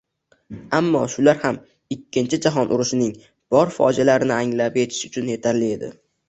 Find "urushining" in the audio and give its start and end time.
2.77-3.11